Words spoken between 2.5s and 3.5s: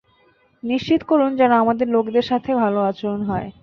ভালো আচরণ হয়।